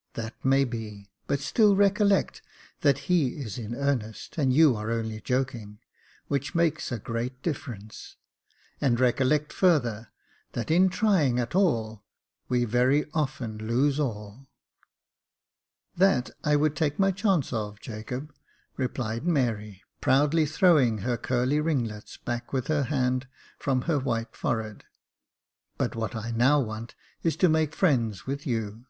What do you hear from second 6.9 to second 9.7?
a great difference j and recollect